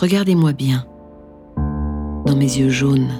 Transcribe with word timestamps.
Regardez-moi 0.00 0.52
bien, 0.52 0.84
dans 2.24 2.36
mes 2.36 2.44
yeux 2.44 2.70
jaunes, 2.70 3.10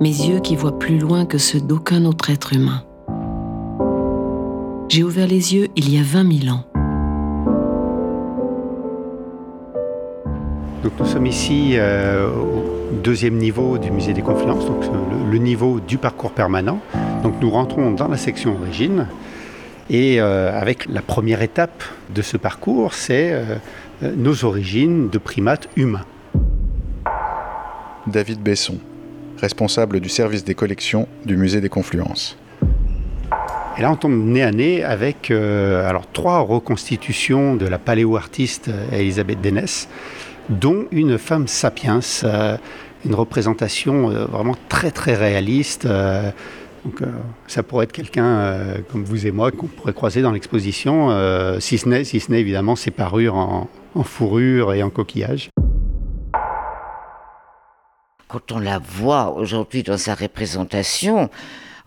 mes 0.00 0.08
yeux 0.08 0.40
qui 0.40 0.56
voient 0.56 0.80
plus 0.80 0.98
loin 0.98 1.26
que 1.26 1.38
ceux 1.38 1.60
d'aucun 1.60 2.04
autre 2.06 2.30
être 2.30 2.54
humain. 2.54 2.82
J'ai 4.88 5.04
ouvert 5.04 5.28
les 5.28 5.54
yeux 5.54 5.68
il 5.76 5.94
y 5.94 5.98
a 6.00 6.02
20 6.02 6.40
000 6.40 6.56
ans. 6.56 6.64
Nous 10.82 11.06
sommes 11.06 11.26
ici 11.26 11.74
euh, 11.74 12.28
au 12.28 12.96
deuxième 12.96 13.36
niveau 13.36 13.78
du 13.78 13.92
musée 13.92 14.12
des 14.12 14.22
Confluences, 14.22 14.66
donc 14.66 14.82
le, 15.30 15.38
niveau 15.38 15.78
du 15.78 15.98
parcours 15.98 16.32
permanent. 16.32 16.80
Donc 17.22 17.34
nous 17.40 17.50
rentrons 17.50 17.92
dans 17.92 18.08
la 18.08 18.16
section 18.16 18.56
origine 18.60 19.06
et 19.88 20.20
euh, 20.20 20.58
avec 20.58 20.86
la 20.86 21.02
première 21.02 21.42
étape 21.42 21.84
de 22.12 22.22
ce 22.22 22.36
parcours, 22.36 22.94
c'est 22.94 23.32
euh, 23.32 23.56
nos 24.02 24.44
origines 24.44 25.08
de 25.08 25.18
primates 25.18 25.68
humains. 25.76 26.04
David 28.06 28.40
Besson, 28.40 28.78
responsable 29.38 30.00
du 30.00 30.08
service 30.08 30.44
des 30.44 30.54
collections 30.54 31.08
du 31.24 31.36
musée 31.36 31.60
des 31.60 31.68
Confluences. 31.68 32.36
Et 33.76 33.82
là, 33.82 33.90
on 33.90 33.96
tombe 33.96 34.14
nez 34.14 34.42
à 34.42 34.52
nez 34.52 34.84
avec 34.84 35.30
euh, 35.30 35.88
alors, 35.88 36.06
trois 36.12 36.38
reconstitutions 36.40 37.56
de 37.56 37.66
la 37.66 37.78
paléo-artiste 37.78 38.70
Elisabeth 38.92 39.40
Dénès, 39.40 39.88
dont 40.48 40.86
une 40.92 41.18
femme 41.18 41.48
sapiens, 41.48 41.98
euh, 42.22 42.56
une 43.04 43.14
représentation 43.14 44.10
euh, 44.10 44.26
vraiment 44.26 44.56
très 44.68 44.92
très 44.92 45.14
réaliste. 45.14 45.88
Euh, 46.84 46.88
donc, 46.88 47.02
euh, 47.02 47.06
ça 47.46 47.62
pourrait 47.62 47.84
être 47.84 47.92
quelqu'un 47.92 48.26
euh, 48.26 48.78
comme 48.90 49.04
vous 49.04 49.26
et 49.26 49.30
moi 49.30 49.50
qu'on 49.50 49.66
pourrait 49.66 49.92
croiser 49.92 50.22
dans 50.22 50.32
l'exposition, 50.32 51.10
si 51.60 51.78
ce 51.78 51.88
n'est 51.88 52.04
si 52.04 52.20
ce 52.20 52.30
n'est 52.30 52.40
évidemment 52.40 52.76
ses 52.76 52.90
parures 52.90 53.36
en, 53.36 53.68
en 53.94 54.02
fourrure 54.02 54.74
et 54.74 54.82
en 54.82 54.90
coquillage. 54.90 55.50
Quand 58.28 58.52
on 58.52 58.58
la 58.58 58.78
voit 58.78 59.30
aujourd'hui 59.34 59.82
dans 59.82 59.96
sa 59.96 60.14
représentation, 60.14 61.30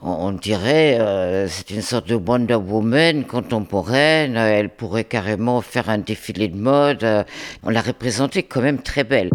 on 0.01 0.31
dirait 0.31 0.99
euh, 0.99 1.47
c'est 1.47 1.71
une 1.71 1.81
sorte 1.81 2.07
de 2.07 2.15
Wonder 2.15 2.55
Woman 2.55 3.25
contemporaine. 3.25 4.37
Elle 4.37 4.69
pourrait 4.69 5.03
carrément 5.03 5.61
faire 5.61 5.89
un 5.89 5.97
défilé 5.97 6.47
de 6.47 6.55
mode. 6.55 7.03
Euh, 7.03 7.23
On 7.63 7.69
l'a 7.69 7.81
représentée 7.81 8.43
quand 8.43 8.61
même 8.61 8.81
très 8.81 9.03
belle. 9.03 9.29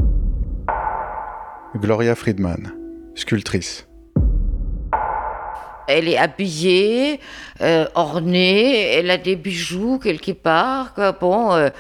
Gloria 1.75 2.15
Friedman, 2.15 2.73
sculptrice. 3.15 3.87
Elle 5.89 6.09
est 6.09 6.19
habillée, 6.19 7.21
euh, 7.61 7.87
ornée, 7.95 8.83
elle 8.93 9.11
a 9.11 9.19
des 9.19 9.37
bijoux 9.37 9.99
quelque 9.99 10.33
part. 10.33 10.95
Bon, 11.21 11.53
euh, 11.53 11.71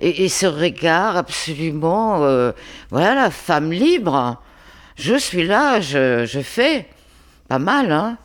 et, 0.00 0.24
et, 0.24 0.28
ce 0.28 0.46
regard 0.46 1.16
absolument, 1.16 2.24
euh, 2.24 2.52
voilà, 2.90 3.14
la 3.14 3.30
femme 3.30 3.72
libre. 3.72 4.40
Je 4.96 5.16
suis 5.16 5.46
là, 5.46 5.80
je, 5.80 6.26
je 6.26 6.40
fais. 6.40 6.86
Pas 7.48 7.58
mal, 7.58 7.90
hein 7.90 8.16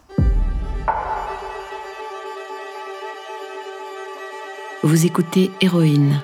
Vous 4.83 5.08
écoutez 5.08 5.49
Héroïne, 5.61 6.22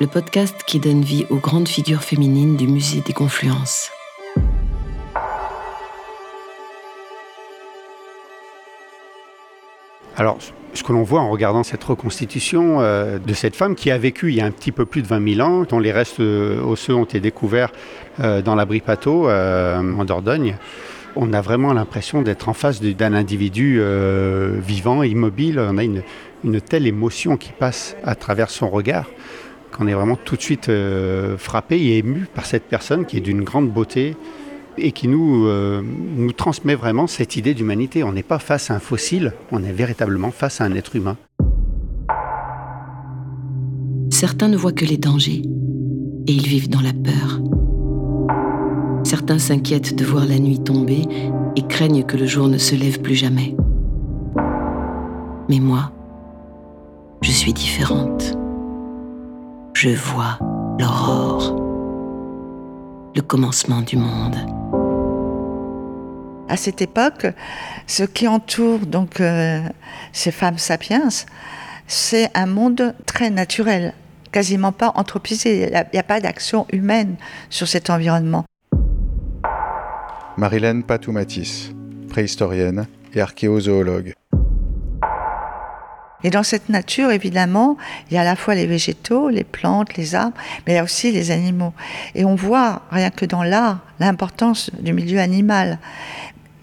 le 0.00 0.06
podcast 0.06 0.54
qui 0.66 0.80
donne 0.80 1.00
vie 1.00 1.24
aux 1.30 1.38
grandes 1.38 1.66
figures 1.66 2.02
féminines 2.02 2.58
du 2.58 2.68
musée 2.68 3.00
des 3.00 3.14
Confluences. 3.14 3.90
Alors, 10.16 10.38
ce 10.74 10.82
que 10.82 10.92
l'on 10.92 11.02
voit 11.02 11.20
en 11.20 11.30
regardant 11.30 11.62
cette 11.62 11.84
reconstitution 11.84 12.80
euh, 12.80 13.18
de 13.18 13.32
cette 13.32 13.56
femme 13.56 13.74
qui 13.74 13.90
a 13.90 13.98
vécu 13.98 14.30
il 14.30 14.36
y 14.36 14.40
a 14.40 14.44
un 14.44 14.50
petit 14.50 14.72
peu 14.72 14.84
plus 14.86 15.02
de 15.02 15.06
20 15.06 15.34
000 15.34 15.48
ans, 15.48 15.64
dont 15.68 15.78
les 15.78 15.92
restes 15.92 16.20
euh, 16.20 16.60
osseux 16.62 16.94
ont 16.94 17.04
été 17.04 17.20
découverts 17.20 17.70
euh, 18.20 18.42
dans 18.42 18.54
l'abri 18.54 18.80
Pateau, 18.80 19.28
en 19.28 20.04
Dordogne, 20.04 20.56
on 21.16 21.32
a 21.32 21.40
vraiment 21.40 21.72
l'impression 21.72 22.22
d'être 22.22 22.48
en 22.48 22.54
face 22.54 22.80
d'un 22.80 23.14
individu 23.14 23.78
euh, 23.80 24.58
vivant, 24.60 25.02
immobile. 25.02 25.60
On 25.60 25.78
a 25.78 25.84
une, 25.84 26.02
une, 26.44 26.60
telle 26.60 26.86
émotion 26.86 27.36
qui 27.36 27.52
passe 27.52 27.96
à 28.04 28.14
travers 28.14 28.50
son 28.50 28.68
regard 28.68 29.06
qu'on 29.70 29.86
est 29.88 29.94
vraiment 29.94 30.16
tout 30.16 30.36
de 30.36 30.42
suite 30.42 30.68
euh, 30.68 31.36
frappé 31.36 31.76
et 31.76 31.98
ému 31.98 32.26
par 32.32 32.46
cette 32.46 32.64
personne 32.64 33.06
qui 33.06 33.16
est 33.16 33.20
d'une 33.20 33.42
grande 33.42 33.70
beauté 33.70 34.16
et 34.78 34.92
qui 34.92 35.08
nous, 35.08 35.46
euh, 35.46 35.82
nous 35.82 36.32
transmet 36.32 36.74
vraiment 36.74 37.06
cette 37.06 37.36
idée 37.36 37.54
d'humanité. 37.54 38.02
On 38.02 38.12
n'est 38.12 38.22
pas 38.22 38.38
face 38.38 38.70
à 38.70 38.74
un 38.74 38.78
fossile, 38.78 39.32
on 39.52 39.62
est 39.62 39.72
véritablement 39.72 40.30
face 40.30 40.60
à 40.60 40.64
un 40.64 40.74
être 40.74 40.96
humain. 40.96 41.16
Certains 44.10 44.48
ne 44.48 44.56
voient 44.56 44.72
que 44.72 44.84
les 44.84 44.96
dangers 44.96 45.42
et 46.26 46.32
ils 46.32 46.46
vivent 46.46 46.70
dans 46.70 46.80
la 46.80 46.92
peur. 46.92 47.40
Certains 49.04 49.38
s'inquiètent 49.38 49.94
de 49.94 50.04
voir 50.04 50.24
la 50.24 50.38
nuit 50.38 50.58
tomber 50.58 51.02
et 51.56 51.62
craignent 51.62 52.04
que 52.04 52.16
le 52.16 52.26
jour 52.26 52.48
ne 52.48 52.58
se 52.58 52.74
lève 52.74 53.00
plus 53.00 53.14
jamais. 53.14 53.54
Mais 55.48 55.60
moi, 55.60 55.92
je 57.22 57.30
suis 57.30 57.52
différente. 57.52 58.34
Je 59.74 59.90
vois 59.90 60.38
l'aurore, 60.78 61.54
le 63.14 63.20
commencement 63.20 63.82
du 63.82 63.96
monde. 63.96 64.36
À 66.48 66.56
cette 66.56 66.82
époque, 66.82 67.26
ce 67.86 68.04
qui 68.04 68.28
entoure 68.28 68.80
donc 68.80 69.20
euh, 69.20 69.60
ces 70.12 70.30
femmes 70.30 70.58
sapiens, 70.58 71.08
c'est 71.86 72.30
un 72.34 72.46
monde 72.46 72.94
très 73.06 73.30
naturel, 73.30 73.94
quasiment 74.30 74.72
pas 74.72 74.92
anthropisé. 74.94 75.64
Il 75.64 75.70
n'y 75.70 75.76
a, 75.76 75.86
a, 75.92 76.02
pas 76.02 76.20
d'action 76.20 76.66
humaine 76.72 77.16
sur 77.48 77.66
cet 77.66 77.88
environnement. 77.88 78.44
Marilène 80.36 80.82
Patoumatis, 80.82 81.72
préhistorienne 82.08 82.86
et 83.14 83.20
archéozoologue. 83.20 84.14
Et 86.24 86.30
dans 86.30 86.42
cette 86.42 86.70
nature, 86.70 87.10
évidemment, 87.10 87.76
il 88.10 88.14
y 88.14 88.16
a 88.16 88.22
à 88.22 88.24
la 88.24 88.34
fois 88.34 88.54
les 88.54 88.66
végétaux, 88.66 89.28
les 89.28 89.44
plantes, 89.44 89.94
les 89.96 90.14
arbres, 90.14 90.36
mais 90.66 90.72
il 90.72 90.76
y 90.76 90.78
a 90.78 90.82
aussi 90.82 91.12
les 91.12 91.30
animaux. 91.30 91.74
Et 92.14 92.24
on 92.24 92.34
voit, 92.34 92.82
rien 92.90 93.10
que 93.10 93.26
dans 93.26 93.42
l'art, 93.42 93.80
l'importance 94.00 94.70
du 94.80 94.94
milieu 94.94 95.20
animal. 95.20 95.78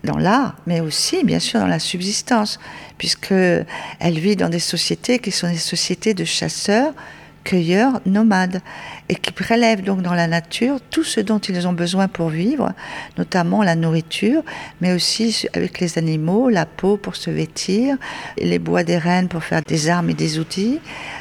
Dans 0.04 0.18
l'art, 0.18 0.56
mais 0.66 0.82
aussi, 0.82 1.24
bien 1.24 1.40
sûr, 1.40 1.60
dans 1.60 1.68
la 1.68 1.80
subsistance, 1.80 2.60
puisqu'elle 2.98 3.66
vit 4.04 4.36
dans 4.36 4.50
des 4.50 4.60
sociétés 4.60 5.20
qui 5.20 5.32
sont 5.32 5.48
des 5.48 5.58
sociétés 5.58 6.16
de 6.16 6.26
chasseurs, 6.26 6.94
cueilleurs 7.44 8.02
nomades 8.06 8.62
et 9.10 9.16
qui 9.16 9.32
prélèvent 9.32 9.84
donc 9.84 10.02
dans 10.02 10.14
la 10.14 10.28
nature 10.28 10.78
tout 10.90 11.04
ce 11.04 11.20
dont 11.20 11.40
ils 11.40 11.68
ont 11.68 11.74
besoin 11.74 12.08
pour 12.08 12.30
vivre, 12.30 12.72
notamment 13.18 13.64
la 13.64 13.76
nourriture, 13.76 14.44
mais 14.80 14.94
aussi 14.94 15.48
avec 15.54 15.80
les 15.80 15.98
animaux, 15.98 16.50
la 16.50 16.66
peau 16.66 16.98
pour 16.98 17.16
se 17.16 17.30
vêtir, 17.30 17.98
les 18.38 18.60
bois 18.60 18.84
des 18.84 18.98
rennes 18.98 19.28
pour 19.28 19.44
faire 19.44 19.62
des 19.62 19.90
armes 19.90 20.10
et 20.10 20.14
des 20.14 20.40
outils, 20.40 20.80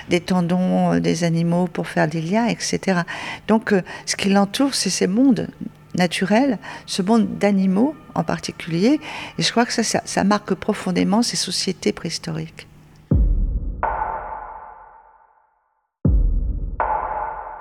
des 0.09 0.21
tendons 0.21 0.99
des 0.99 1.25
animaux 1.25 1.67
pour 1.67 1.89
faire 1.89 2.09
des 2.09 2.21
liens, 2.21 2.47
etc. 2.47 3.01
Donc 3.49 3.75
ce 4.07 4.17
qui 4.17 4.29
l'entoure, 4.29 4.75
c'est 4.75 4.91
ces 4.91 5.07
mondes 5.07 5.49
naturels, 5.95 6.59
ce 6.87 7.03
monde 7.03 7.39
d'animaux 7.39 7.95
en 8.15 8.25
particulier, 8.25 9.01
et 9.39 9.43
je 9.43 9.51
crois 9.51 9.67
que 9.67 9.73
ça, 9.73 9.83
ça, 9.83 10.03
ça 10.05 10.25
marque 10.25 10.55
profondément 10.55 11.23
ces 11.23 11.37
sociétés 11.37 11.93
préhistoriques. 11.93 12.67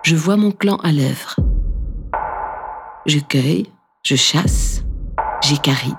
je 0.10 0.16
vois 0.16 0.38
mon 0.38 0.52
clan 0.52 0.78
à 0.78 0.92
l'œuvre. 0.92 1.36
Je 3.06 3.20
cueille, 3.20 3.68
je 4.04 4.16
chasse, 4.16 4.82
j'écarie. 5.44 5.94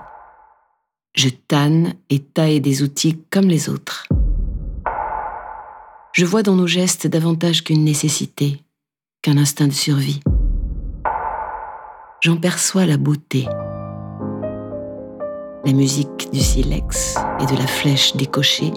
Je 1.15 1.29
tanne 1.29 1.93
et 2.09 2.19
taille 2.19 2.59
des 2.59 2.83
outils 2.83 3.19
comme 3.29 3.47
les 3.47 3.69
autres. 3.69 4.09
Je 6.11 6.25
vois 6.25 6.43
dans 6.43 6.55
nos 6.55 6.67
gestes 6.67 7.07
davantage 7.07 7.63
qu'une 7.63 7.85
nécessité, 7.85 8.61
qu'un 9.21 9.37
instinct 9.37 9.67
de 9.67 9.71
survie. 9.71 10.19
J'en 12.21 12.37
perçois 12.37 12.85
la 12.85 12.97
beauté. 12.97 13.47
La 15.65 15.73
musique 15.73 16.29
du 16.31 16.39
silex 16.39 17.15
et 17.39 17.45
de 17.45 17.57
la 17.57 17.67
flèche 17.67 18.15
décochée, 18.15 18.71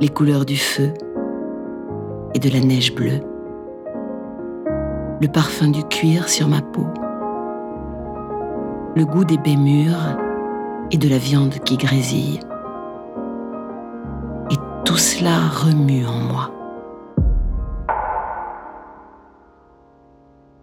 les 0.00 0.08
couleurs 0.08 0.44
du 0.44 0.56
feu 0.56 0.92
et 2.34 2.38
de 2.38 2.50
la 2.50 2.60
neige 2.60 2.94
bleue 2.94 3.20
le 5.20 5.26
parfum 5.26 5.68
du 5.68 5.82
cuir 5.84 6.28
sur 6.28 6.48
ma 6.48 6.62
peau, 6.62 6.86
le 8.94 9.04
goût 9.04 9.24
des 9.24 9.38
baies 9.38 9.56
mûres 9.56 10.16
et 10.92 10.96
de 10.96 11.08
la 11.08 11.18
viande 11.18 11.54
qui 11.64 11.76
grésille. 11.76 12.40
Et 14.50 14.56
tout 14.84 14.96
cela 14.96 15.48
remue 15.48 16.06
en 16.06 16.18
moi. 16.20 16.57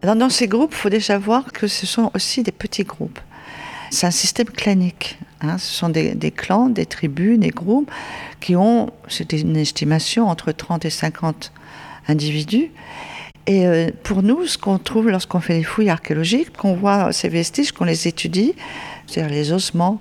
Dans 0.06 0.30
ces 0.30 0.48
groupes, 0.48 0.72
il 0.74 0.78
faut 0.78 0.90
déjà 0.90 1.18
voir 1.18 1.52
que 1.52 1.68
ce 1.68 1.86
sont 1.86 2.12
aussi 2.14 2.44
des 2.44 2.52
petits 2.52 2.84
groupes. 2.84 3.20
C'est 3.90 4.08
un 4.08 4.12
système 4.12 4.48
clanique. 4.48 5.18
Hein. 5.42 5.58
ce 5.58 5.74
sont 5.74 5.90
des, 5.90 6.32
clans, 6.32 6.70
des 6.70 6.86
tribus, 6.86 7.38
des 7.40 7.50
groupes 7.50 7.92
qui 8.40 8.56
ont, 8.56 8.92
c'était 9.08 9.40
une 9.40 9.58
estimation, 9.58 10.28
entre 10.28 10.52
30 10.52 10.86
et 10.86 10.90
50 10.90 11.52
individus. 12.08 12.72
Et 13.48 13.68
euh, 13.68 13.90
pour 14.04 14.24
nous, 14.24 14.48
ce 14.48 14.58
qu'on 14.58 14.80
trouve 14.80 15.10
lorsqu'on 15.10 15.40
fait 15.40 15.54
les 15.58 15.64
fouilles 15.64 15.90
archéologiques, 15.90 16.56
qu'on 16.58 16.76
voit 16.76 17.14
ces 17.14 17.30
vestiges, 17.30 17.72
qu'on 17.72 17.86
les 17.86 18.08
étudie, 18.08 18.56
c'est-à-dire 19.06 19.32
les 19.32 19.52
ossements 19.52 20.00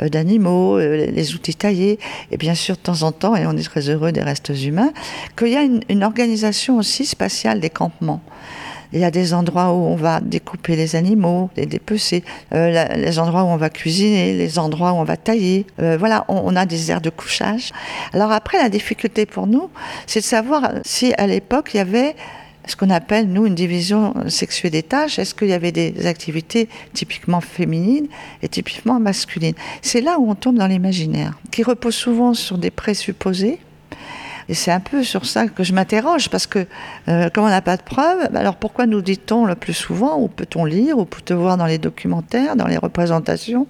euh, 0.00 0.08
d'animaux, 0.08 0.78
euh, 0.78 1.06
les 1.06 1.34
outils 1.34 1.54
taillés, 1.54 1.98
et 2.30 2.36
bien 2.38 2.54
sûr 2.54 2.76
de 2.76 2.80
temps 2.80 3.02
en 3.02 3.12
temps, 3.12 3.36
et 3.36 3.46
on 3.46 3.52
est 3.52 3.62
très 3.62 3.90
heureux 3.90 4.12
des 4.12 4.22
restes 4.22 4.52
humains, 4.64 4.92
qu'il 5.36 5.48
y 5.48 5.56
a 5.56 5.62
une, 5.62 6.04
organisation 6.04 6.78
aussi 6.78 7.04
spatiale 7.04 7.60
des 7.60 7.70
campements. 7.70 8.22
Il 8.92 9.00
y 9.00 9.04
a 9.04 9.10
des 9.10 9.34
endroits 9.34 9.72
où 9.72 9.76
on 9.76 9.96
va 9.96 10.20
découper 10.20 10.76
les 10.76 10.96
animaux, 10.96 11.50
les 11.56 11.66
dépecer, 11.66 12.24
les 12.52 13.18
endroits 13.18 13.44
où 13.44 13.48
on 13.48 13.56
va 13.56 13.70
cuisiner, 13.70 14.34
les 14.34 14.58
endroits 14.58 14.92
où 14.92 14.96
on 14.96 15.04
va 15.04 15.16
tailler. 15.16 15.66
voilà, 15.78 16.24
on, 16.28 16.42
on, 16.44 16.56
a 16.56 16.66
des 16.66 16.90
aires 16.90 17.00
de 17.00 17.10
couchage. 17.10 17.72
Alors 18.12 18.32
après, 18.32 18.58
la 18.58 18.68
difficulté 18.68 19.26
pour 19.26 19.46
nous, 19.46 19.70
c'est 20.06 20.20
de 20.20 20.24
savoir 20.24 20.72
si 20.84 21.12
à 21.14 21.26
l'époque 21.26 21.70
il 21.74 21.78
y 21.78 21.80
avait 21.80 22.14
ce 22.66 22.76
qu'on 22.76 22.90
appelle, 22.90 23.28
nous, 23.28 23.46
une 23.46 23.54
division 23.54 24.14
sexuée 24.28 24.70
des 24.70 24.82
tâches. 24.82 25.18
Est-ce 25.18 25.34
qu'il 25.34 25.48
y 25.48 25.52
avait 25.52 25.72
des 25.72 26.06
activités 26.06 26.68
typiquement 26.92 27.40
féminines 27.40 28.08
et 28.42 28.48
typiquement 28.48 28.98
masculines? 28.98 29.54
C'est 29.82 30.00
là 30.00 30.18
où 30.18 30.30
on 30.30 30.34
tombe 30.34 30.56
dans 30.56 30.66
l'imaginaire, 30.66 31.38
qui 31.50 31.62
repose 31.62 31.94
souvent 31.94 32.34
sur 32.34 32.58
des 32.58 32.70
présupposés. 32.70 33.58
Et 34.48 34.54
c'est 34.54 34.70
un 34.70 34.80
peu 34.80 35.02
sur 35.02 35.26
ça 35.26 35.46
que 35.46 35.64
je 35.64 35.72
m'interroge, 35.72 36.30
parce 36.30 36.46
que 36.46 36.66
euh, 37.08 37.28
comme 37.30 37.44
on 37.44 37.48
n'a 37.48 37.62
pas 37.62 37.76
de 37.76 37.82
preuves, 37.82 38.28
bah 38.30 38.40
alors 38.40 38.56
pourquoi 38.56 38.86
nous 38.86 39.02
dit-on 39.02 39.44
le 39.44 39.54
plus 39.54 39.74
souvent, 39.74 40.18
ou 40.18 40.28
peut-on 40.28 40.64
lire, 40.64 40.98
ou 40.98 41.04
peut-on 41.04 41.36
voir 41.36 41.56
dans 41.56 41.66
les 41.66 41.78
documentaires, 41.78 42.54
dans 42.56 42.66
les 42.66 42.76
représentations, 42.76 43.66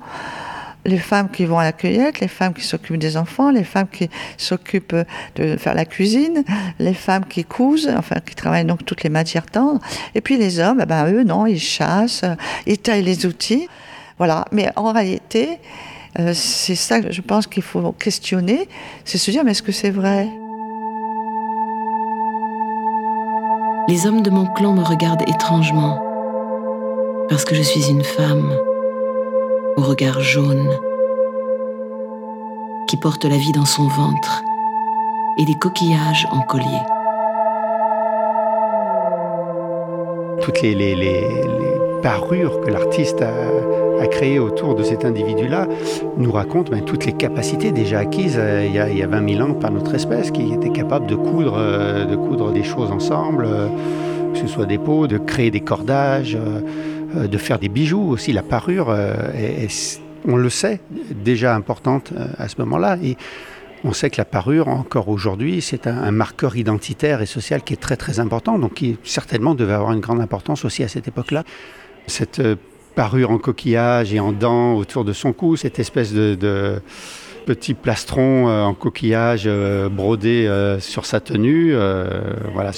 les 0.84 0.99
femmes 0.99 1.31
qui 1.31 1.44
vont 1.44 1.58
à 1.58 1.64
la 1.64 1.73
cueillette, 1.73 2.20
les 2.20 2.28
femmes 2.28 2.55
qui 2.55 2.64
s'occupent 2.64 2.99
des 2.99 3.17
enfants, 3.17 3.50
les 3.50 3.64
femmes 3.64 3.88
qui 3.88 4.08
s'occupent 4.37 4.96
de 5.34 5.56
faire 5.56 5.75
la 5.75 5.84
cuisine, 5.84 6.44
les 6.79 6.94
femmes 6.94 7.25
qui 7.25 7.44
cousent, 7.44 7.90
enfin 7.96 8.17
qui 8.25 8.34
travaillent 8.34 8.64
donc 8.64 8.84
toutes 8.84 9.02
les 9.02 9.11
matières 9.11 9.46
tendres. 9.46 9.81
Et 10.14 10.20
puis 10.20 10.37
les 10.37 10.61
hommes, 10.61 10.81
eh 10.82 10.87
ben 10.87 11.06
eux 11.12 11.25
non, 11.25 11.46
ils 11.46 11.58
chassent, 11.58 12.25
ils 12.67 12.79
taillent 12.79 13.02
les 13.02 13.26
outils. 13.26 13.69
Voilà. 14.19 14.44
Mais 14.52 14.70
en 14.76 14.93
réalité, 14.93 15.58
euh, 16.19 16.32
c'est 16.34 16.76
ça 16.76 17.00
que 17.00 17.12
je 17.12 17.20
pense 17.20 17.46
qu'il 17.46 17.62
faut 17.62 17.93
questionner, 17.93 18.69
c'est 19.05 19.19
se 19.19 19.31
dire 19.31 19.44
mais 19.44 19.50
est-ce 19.50 19.62
que 19.62 19.72
c'est 19.72 19.90
vrai? 19.90 20.29
Les 23.88 24.06
hommes 24.06 24.22
de 24.22 24.30
mon 24.30 24.46
clan 24.46 24.72
me 24.72 24.82
regardent 24.82 25.28
étrangement 25.28 26.00
parce 27.28 27.44
que 27.44 27.54
je 27.54 27.62
suis 27.62 27.88
une 27.88 28.02
femme 28.02 28.52
au 29.76 29.82
regard 29.82 30.20
jaune, 30.20 30.70
qui 32.88 32.96
porte 32.96 33.24
la 33.24 33.36
vie 33.36 33.52
dans 33.52 33.64
son 33.64 33.86
ventre 33.88 34.42
et 35.38 35.44
des 35.44 35.54
coquillages 35.54 36.26
en 36.32 36.40
collier. 36.40 36.64
Toutes 40.42 40.62
les, 40.62 41.75
parures 42.06 42.61
que 42.61 42.70
l'artiste 42.70 43.20
a, 43.20 44.06
créées 44.06 44.38
autour 44.38 44.76
de 44.76 44.85
cet 44.85 45.05
individu-là 45.05 45.67
nous 46.17 46.31
racontent 46.31 46.70
ben, 46.70 46.85
toutes 46.85 47.05
les 47.05 47.12
capacités 47.12 47.73
déjà 47.73 47.99
acquises 47.99 48.37
euh, 48.38 48.64
il, 48.64 48.73
y 48.73 48.79
a, 48.79 48.88
il, 48.88 48.97
y 48.97 49.03
a, 49.03 49.08
20 49.08 49.29
000 49.35 49.43
ans 49.43 49.55
par 49.55 49.73
notre 49.73 49.93
espèce, 49.93 50.31
qui 50.31 50.53
était 50.53 50.70
capable 50.70 51.08
de 51.08 51.17
coudre, 51.17 51.56
euh, 51.58 52.05
de 52.05 52.14
coudre 52.14 52.53
des 52.53 52.62
choses 52.62 52.93
ensemble, 52.93 53.44
euh, 53.44 53.67
que 54.32 54.38
ce 54.38 54.47
soit 54.47 54.67
des 54.67 54.79
peaux, 54.79 55.08
de 55.08 55.19
créer 55.19 55.50
des 55.50 55.61
cordages. 55.61 56.38
De 57.14 57.38
faire 57.38 57.58
des 57.58 57.69
bijoux 57.69 58.11
aussi. 58.11 58.32
La 58.32 58.43
parure 58.43 58.94
est, 58.94 60.00
on 60.29 60.37
le 60.37 60.50
sait, 60.50 60.81
déjà 61.25 61.55
importante 61.55 62.12
à 62.37 62.47
ce 62.49 62.56
moment-là. 62.58 62.99
Et 63.03 63.17
on 63.85 63.93
sait 63.94 64.11
que 64.11 64.19
la 64.19 64.26
parure, 64.26 64.69
encore 64.69 65.08
aujourd'hui, 65.08 65.62
c'est 65.62 65.87
un, 65.87 66.11
marqueur 66.11 66.56
identitaire 66.56 67.23
et 67.23 67.26
social 67.26 67.62
qui 67.62 67.73
est 67.73 67.79
très 67.79 67.97
très 67.97 68.20
important, 68.20 68.58
donc 68.58 68.75
qui 68.75 68.99
certainement 69.03 69.55
devait 69.55 69.73
avoir 69.73 69.93
une 69.93 70.00
grande 70.00 70.20
importance 70.20 70.64
aussi 70.67 70.82
à 70.82 70.88
cette 70.88 71.08
époque-là. 71.08 71.44
Cette 72.06 72.43
parure 72.94 73.31
en 73.31 73.38
coquillage 73.38 74.14
et 74.14 74.20
en 74.20 74.32
dents 74.32 74.75
autour 74.75 75.05
de 75.05 75.12
son 75.12 75.32
cou, 75.32 75.56
cette 75.56 75.79
espèce 75.79 76.12
de, 76.12 76.81
petit 77.44 77.75
plastron 77.75 78.49
en 78.49 78.75
coquillage 78.75 79.49
brodé 79.91 80.49
sur 80.81 81.05
sa 81.06 81.20
tenue, 81.20 81.75
voilà, 82.53 82.73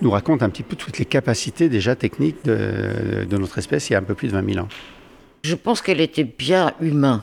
nous 0.00 0.10
raconte 0.10 0.42
un 0.42 0.50
petit 0.50 0.62
peu 0.62 0.76
toutes 0.76 0.98
les 0.98 1.04
capacités 1.04 1.68
déjà 1.68 1.96
techniques 1.96 2.44
de, 2.44 3.26
notre 3.36 3.58
espèce 3.58 3.90
il 3.90 3.94
y 3.94 3.96
a 3.96 3.98
un 3.98 4.02
peu 4.02 4.14
plus 4.14 4.28
de 4.28 4.32
20 4.32 4.52
000 4.54 4.64
ans. 4.64 4.68
Je 5.42 5.54
pense 5.54 5.80
qu'elle 5.80 6.00
était 6.00 6.24
bien 6.24 6.72
humaine. 6.80 7.22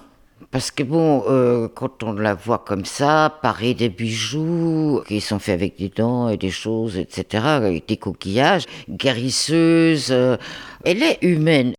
Parce 0.51 0.71
que 0.71 0.83
bon, 0.83 1.23
euh, 1.29 1.67
quand 1.73 2.03
on 2.03 2.13
la 2.13 2.33
voit 2.33 2.59
comme 2.59 2.85
ça, 2.85 3.39
parer 3.41 3.73
des 3.73 3.89
bijoux 3.89 5.01
qui 5.07 5.21
sont 5.21 5.39
faits 5.39 5.55
avec 5.55 5.77
des 5.77 5.89
dents 5.89 6.29
et 6.29 6.37
des 6.37 6.51
choses, 6.51 6.97
etc., 6.97 7.43
avec 7.45 7.87
des 7.87 7.97
coquillages, 7.97 8.65
guérisseuse, 8.89 10.07
euh, 10.11 10.37
elle 10.83 11.01
est 11.01 11.17
humaine. 11.21 11.73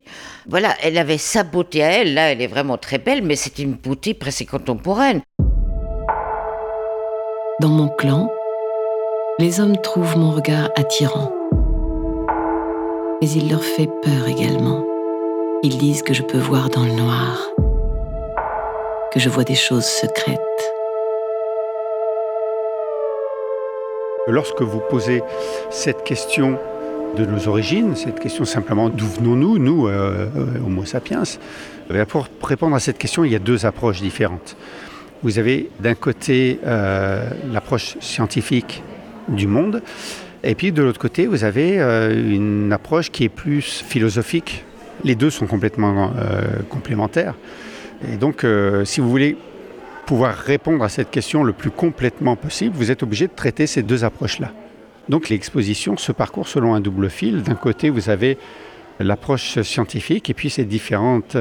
Voilà, 0.49 0.75
elle 0.83 0.99
avait 0.99 1.19
sa 1.19 1.45
beauté 1.45 1.83
à 1.83 1.91
elle, 1.91 2.15
là 2.15 2.33
elle 2.33 2.43
est 2.43 2.47
vraiment 2.47 2.79
très 2.79 2.99
belle, 2.99 3.23
mais 3.23 3.37
c'est 3.37 3.59
une 3.59 3.75
beauté 3.75 4.15
presque 4.15 4.47
contemporaine. 4.47 5.23
Dans 7.61 7.69
mon 7.69 7.89
clan, 7.89 8.31
les 9.39 9.61
hommes 9.61 9.77
trouvent 9.81 10.19
mon 10.19 10.33
regard 10.33 10.71
attirant. 10.77 11.33
Mais 13.21 13.31
il 13.31 13.51
leur 13.51 13.63
fait 13.63 13.89
peur 14.03 14.29
également. 14.29 14.85
Ils 15.63 15.79
disent 15.79 16.03
que 16.03 16.13
je 16.13 16.23
peux 16.23 16.39
voir 16.39 16.69
dans 16.69 16.85
le 16.85 16.93
noir, 16.93 17.49
que 19.15 19.21
je 19.21 19.29
vois 19.29 19.45
des 19.45 19.55
choses 19.55 19.85
secrètes. 19.85 20.41
Lorsque 24.27 24.61
vous 24.63 24.81
posez 24.91 25.23
cette 25.71 26.03
question 26.03 26.59
de 27.17 27.25
nos 27.25 27.47
origines, 27.47 27.95
cette 27.95 28.19
question 28.19 28.45
simplement 28.45 28.89
d'où 28.89 29.07
venons-nous, 29.07 29.59
nous, 29.59 29.87
euh, 29.87 30.27
euh, 30.37 30.67
Homo 30.67 30.85
sapiens, 30.85 31.23
eh 31.95 32.05
pour 32.07 32.29
répondre 32.43 32.75
à 32.75 32.81
cette 32.81 32.99
question, 32.99 33.23
il 33.25 33.31
y 33.31 33.37
a 33.37 33.39
deux 33.39 33.67
approches 33.67 34.01
différentes. 34.01 34.57
Vous 35.23 35.39
avez 35.39 35.71
d'un 35.79 35.95
côté 35.95 36.59
euh, 36.67 37.31
l'approche 37.53 37.97
scientifique 38.01 38.83
du 39.29 39.47
monde. 39.47 39.81
Et 40.43 40.57
puis 40.57 40.73
de 40.73 40.83
l'autre 40.83 40.99
côté, 40.99 41.29
vous 41.29 41.45
avez 41.45 41.77
une 41.77 42.73
approche 42.73 43.11
qui 43.11 43.25
est 43.25 43.29
plus 43.31 43.85
philosophique. 43.87 44.65
Les 45.05 45.15
deux 45.15 45.31
sont 45.31 45.47
complètement 45.47 46.13
complémentaires. 46.69 47.35
Et 48.07 48.17
donc, 48.17 48.45
euh, 48.45 48.85
si 48.85 49.01
vous 49.01 49.09
voulez 49.09 49.37
pouvoir 50.07 50.35
répondre 50.35 50.85
à 50.85 50.89
cette 50.89 51.11
question 51.11 51.45
le 51.45 51.53
plus 51.53 51.71
complètement 51.71 52.37
possible, 52.37 52.75
vous 52.77 52.91
êtes 52.91 53.03
obligé 53.03 53.27
de 53.27 53.33
traiter 53.35 53.67
ces 53.67 53.83
deux 53.83 54.05
approches-là. 54.05 54.53
Donc 55.09 55.29
l'exposition 55.29 55.97
se 55.97 56.13
parcourt 56.13 56.49
selon 56.49 56.75
un 56.75 56.81
double 56.81 57.11
fil. 57.11 57.43
D'un 57.43 57.55
côté, 57.55 57.91
vous 57.91 58.11
avez 58.11 58.39
l'approche 59.01 59.61
scientifique 59.63 60.31
et 60.31 60.35
puis 60.35 60.51
ces 60.51 60.65
différentes 60.65 61.37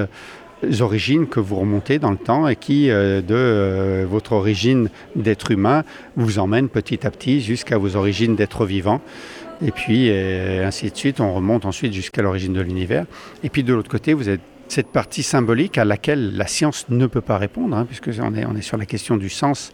origines 0.80 1.28
que 1.28 1.40
vous 1.40 1.56
remontez 1.56 2.00
dans 2.00 2.12
le 2.12 2.18
temps 2.18 2.48
et 2.48 2.56
qui, 2.56 2.90
euh, 2.90 3.22
de 3.22 3.36
euh, 3.36 4.06
votre 4.10 4.34
origine 4.34 4.90
d'être 5.16 5.52
humain, 5.52 5.84
vous 6.16 6.40
emmène 6.40 6.70
petit 6.70 7.06
à 7.06 7.12
petit 7.12 7.42
jusqu'à 7.42 7.78
vos 7.78 7.96
origines 7.96 8.36
d'être 8.36 8.66
vivant. 8.66 9.02
Et 9.66 9.72
puis, 9.72 10.08
euh, 10.10 10.68
ainsi 10.68 10.90
de 10.90 10.96
suite, 10.96 11.20
on 11.20 11.34
remonte 11.34 11.66
ensuite 11.66 11.94
jusqu'à 11.94 12.22
l'origine 12.22 12.54
de 12.54 12.62
l'univers. 12.62 13.06
Et 13.44 13.50
puis, 13.50 13.64
de 13.64 13.74
l'autre 13.74 13.90
côté, 13.90 14.14
vous 14.14 14.30
êtes 14.30 14.42
cette 14.68 14.88
partie 14.88 15.24
symbolique 15.24 15.78
à 15.78 15.86
laquelle 15.86 16.36
la 16.36 16.48
science 16.48 16.86
ne 16.90 17.06
peut 17.06 17.22
pas 17.22 17.38
répondre, 17.38 17.76
hein, 17.78 17.86
puisque 17.86 18.10
on 18.22 18.36
est, 18.36 18.46
on 18.46 18.56
est 18.56 18.62
sur 18.62 18.78
la 18.78 18.86
question 18.86 19.18
du 19.18 19.30
sens. 19.30 19.72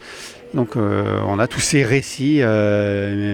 Donc 0.54 0.76
on 0.76 1.38
a 1.38 1.46
tous 1.46 1.60
ces 1.60 1.84
récits 1.84 2.42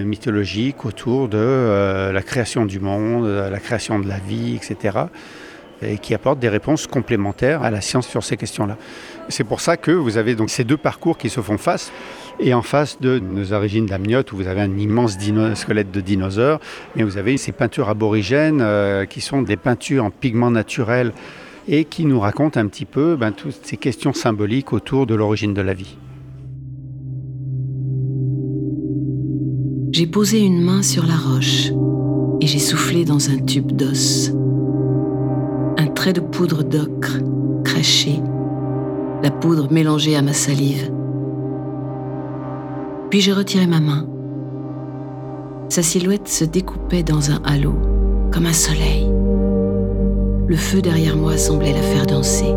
mythologiques 0.04 0.84
autour 0.84 1.28
de 1.28 2.10
la 2.12 2.22
création 2.22 2.66
du 2.66 2.78
monde, 2.78 3.26
la 3.26 3.58
création 3.58 3.98
de 3.98 4.06
la 4.06 4.18
vie, 4.18 4.54
etc 4.54 5.06
et 5.82 5.98
qui 5.98 6.14
apporte 6.14 6.38
des 6.38 6.48
réponses 6.48 6.86
complémentaires 6.86 7.62
à 7.62 7.70
la 7.70 7.80
science 7.80 8.08
sur 8.08 8.24
ces 8.24 8.36
questions-là. 8.36 8.76
C'est 9.28 9.44
pour 9.44 9.60
ça 9.60 9.76
que 9.76 9.90
vous 9.90 10.16
avez 10.16 10.34
donc 10.34 10.50
ces 10.50 10.64
deux 10.64 10.76
parcours 10.76 11.18
qui 11.18 11.28
se 11.28 11.40
font 11.40 11.58
face. 11.58 11.92
Et 12.38 12.52
en 12.52 12.62
face 12.62 13.00
de 13.00 13.18
nos 13.18 13.54
origines 13.54 13.86
d'amniotes, 13.86 14.30
où 14.32 14.36
vous 14.36 14.46
avez 14.46 14.60
un 14.60 14.76
immense 14.76 15.16
squelette 15.54 15.90
de 15.90 16.00
dinosaure, 16.00 16.60
mais 16.94 17.02
vous 17.02 17.16
avez 17.16 17.36
ces 17.38 17.52
peintures 17.52 17.88
aborigènes 17.88 18.60
euh, 18.60 19.06
qui 19.06 19.22
sont 19.22 19.40
des 19.40 19.56
peintures 19.56 20.04
en 20.04 20.10
pigments 20.10 20.50
naturels 20.50 21.12
et 21.68 21.84
qui 21.84 22.04
nous 22.04 22.20
racontent 22.20 22.60
un 22.60 22.66
petit 22.66 22.84
peu 22.84 23.16
ben, 23.16 23.32
toutes 23.32 23.60
ces 23.62 23.76
questions 23.76 24.12
symboliques 24.12 24.72
autour 24.72 25.06
de 25.06 25.14
l'origine 25.14 25.54
de 25.54 25.62
la 25.62 25.74
vie. 25.74 25.96
J'ai 29.92 30.06
posé 30.06 30.40
une 30.40 30.62
main 30.62 30.82
sur 30.82 31.06
la 31.06 31.16
roche 31.16 31.70
et 32.40 32.46
j'ai 32.46 32.58
soufflé 32.58 33.04
dans 33.04 33.30
un 33.30 33.38
tube 33.38 33.72
d'os 33.72 34.32
de 36.12 36.20
poudre 36.20 36.62
d'ocre 36.62 37.18
crachée, 37.64 38.20
la 39.22 39.30
poudre 39.30 39.72
mélangée 39.72 40.16
à 40.16 40.22
ma 40.22 40.32
salive. 40.32 40.92
Puis 43.10 43.20
j'ai 43.20 43.32
retiré 43.32 43.66
ma 43.66 43.80
main. 43.80 44.06
Sa 45.68 45.82
silhouette 45.82 46.28
se 46.28 46.44
découpait 46.44 47.02
dans 47.02 47.30
un 47.30 47.42
halo, 47.44 47.74
comme 48.32 48.46
un 48.46 48.52
soleil. 48.52 49.10
Le 50.48 50.56
feu 50.56 50.80
derrière 50.80 51.16
moi 51.16 51.36
semblait 51.36 51.72
la 51.72 51.82
faire 51.82 52.06
danser. 52.06 52.54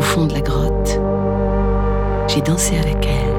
fond 0.00 0.26
de 0.26 0.34
la 0.34 0.42
grotte. 0.42 1.00
J'ai 2.28 2.42
dansé 2.42 2.76
avec 2.76 3.06
elle. 3.06 3.32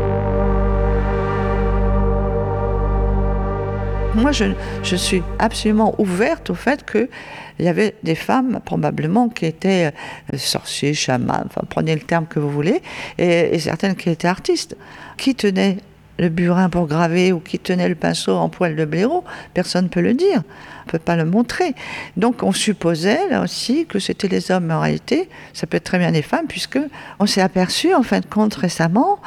Moi, 4.16 4.32
je, 4.32 4.96
suis 4.96 5.22
absolument 5.38 5.94
ouverte 6.00 6.50
au 6.50 6.56
fait 6.56 6.84
qu'il 6.90 7.10
y 7.60 7.68
avait 7.68 7.94
des 8.02 8.16
femmes, 8.16 8.60
probablement, 8.66 9.30
qui 9.30 9.46
étaient 9.46 9.92
euh, 10.34 10.38
sorciers, 10.38 10.96
chamans, 10.96 11.44
enfin, 11.46 11.62
prenez 11.70 11.94
le 11.94 12.02
terme 12.02 12.26
que 12.26 12.40
vous 12.40 12.50
voulez, 12.50 12.82
et 13.20 13.60
certaines 13.60 13.96
qui 13.96 14.10
étaient 14.10 14.28
artistes, 14.28 14.76
qui 15.18 15.36
tenaient 15.36 15.78
le 16.24 16.30
burin 16.30 16.70
pour 16.70 16.88
graver 16.88 17.32
ou 17.34 17.40
qui 17.40 17.60
tenait 17.60 17.90
le 17.90 17.96
pinceau 17.96 18.36
en 18.36 18.50
poil 18.50 18.76
de 18.76 18.86
blaireau, 18.86 19.24
personne 19.54 19.86
ne 19.86 19.90
peut 19.90 20.02
le 20.02 20.14
dire, 20.14 20.42
on 20.84 20.86
ne 20.88 20.92
peut 20.92 21.00
pas 21.00 21.16
le 21.16 21.26
montrer. 21.26 21.76
Donc 22.18 22.44
on 22.44 22.54
supposait 22.54 23.30
là 23.30 23.42
aussi 23.42 23.86
que 23.86 24.00
c'était 24.00 24.30
les 24.30 24.52
hommes, 24.52 24.66
mais 24.66 24.74
en 24.74 24.80
réalité, 24.80 25.30
ça 25.54 25.68
peut 25.68 25.78
être 25.78 25.84
très 25.84 26.00
bien 26.00 26.12
les 26.12 26.22
femmes, 26.22 26.48
puisque 26.48 26.80
on 27.20 27.26
s'est 27.26 27.42
aperçu 27.42 27.94
en 27.94 28.04
fin 28.04 28.22
de 28.22 28.26
compte 28.26 28.56
récemment 28.56 29.20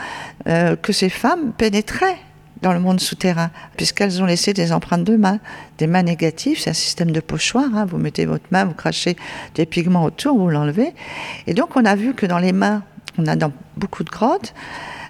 euh, 0.48 0.74
que 0.76 0.92
ces 0.92 1.10
femmes 1.10 1.52
pénétraient 1.56 2.18
dans 2.62 2.72
le 2.72 2.80
monde 2.80 3.00
souterrain, 3.00 3.50
puisqu'elles 3.76 4.22
ont 4.22 4.26
laissé 4.26 4.54
des 4.54 4.72
empreintes 4.72 5.04
de 5.04 5.16
mains, 5.16 5.40
des 5.76 5.86
mains 5.86 6.02
négatives, 6.02 6.58
c'est 6.58 6.70
un 6.70 6.72
système 6.72 7.10
de 7.10 7.20
pochoir, 7.20 7.66
hein. 7.74 7.84
vous 7.84 7.98
mettez 7.98 8.24
votre 8.24 8.46
main, 8.50 8.64
vous 8.64 8.72
crachez 8.72 9.16
des 9.54 9.66
pigments 9.66 10.04
autour, 10.04 10.38
vous 10.38 10.48
l'enlevez, 10.48 10.94
et 11.46 11.52
donc 11.52 11.76
on 11.76 11.84
a 11.84 11.94
vu 11.94 12.14
que 12.14 12.24
dans 12.24 12.38
les 12.38 12.52
mains, 12.52 12.82
on 13.18 13.26
a 13.26 13.36
dans 13.36 13.52
beaucoup 13.76 14.04
de 14.04 14.10
grottes, 14.10 14.54